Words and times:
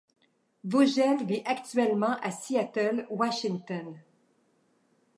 Vogel 0.63 1.23
vit 1.27 1.43
actuellement 1.45 2.17
à 2.23 2.31
Seattle, 2.31 3.05
Washington. 3.11 3.99